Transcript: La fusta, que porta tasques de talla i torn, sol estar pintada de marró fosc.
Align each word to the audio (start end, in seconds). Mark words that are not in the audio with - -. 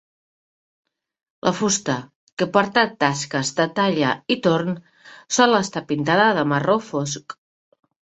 La 1.47 1.51
fusta, 1.57 1.97
que 2.41 2.47
porta 2.55 2.83
tasques 3.03 3.51
de 3.59 3.67
talla 3.79 4.13
i 4.37 4.37
torn, 4.47 4.73
sol 5.37 5.59
estar 5.59 5.85
pintada 5.93 6.27
de 6.39 6.47
marró 6.55 6.79
fosc. 6.87 7.37